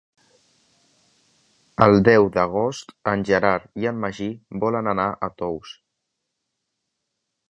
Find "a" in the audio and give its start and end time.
5.11-5.29